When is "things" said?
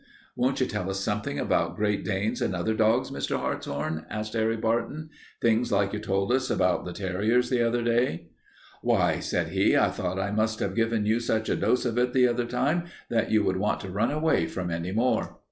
5.43-5.71